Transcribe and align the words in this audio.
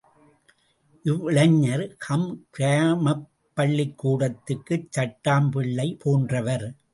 இவ்விளைஞர் 1.05 1.83
கம் 1.97 2.25
கிராமப் 2.49 3.27
பள்ளிக்கூடத்துச் 3.57 4.65
சட்டாம்பிள்ளைப் 4.97 5.99
போன்றவர். 5.99 6.67